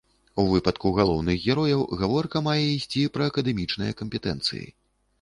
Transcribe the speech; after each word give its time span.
У 0.43 0.45
выпадку 0.53 0.91
галоўных 0.99 1.37
герояў 1.51 1.85
гаворка 2.01 2.43
мае 2.49 2.59
ісці 2.75 3.07
пра 3.19 3.31
акадэмічныя 3.33 3.99
кампетэнцыі. 4.05 4.69